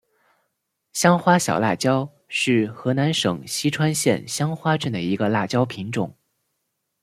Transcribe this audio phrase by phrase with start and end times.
[0.93, 6.17] 香花小辣椒是河南省淅川县香花镇的一个辣椒品种。